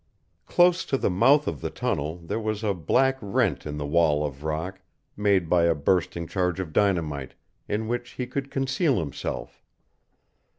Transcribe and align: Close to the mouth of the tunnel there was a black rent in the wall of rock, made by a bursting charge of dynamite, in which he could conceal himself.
Close 0.47 0.83
to 0.83 0.97
the 0.97 1.11
mouth 1.11 1.47
of 1.47 1.61
the 1.61 1.69
tunnel 1.69 2.17
there 2.17 2.39
was 2.39 2.63
a 2.63 2.73
black 2.73 3.19
rent 3.21 3.67
in 3.67 3.77
the 3.77 3.85
wall 3.85 4.25
of 4.25 4.43
rock, 4.43 4.81
made 5.15 5.47
by 5.47 5.65
a 5.65 5.75
bursting 5.75 6.25
charge 6.25 6.59
of 6.59 6.73
dynamite, 6.73 7.35
in 7.67 7.87
which 7.87 8.13
he 8.13 8.25
could 8.25 8.49
conceal 8.49 8.97
himself. 8.99 9.61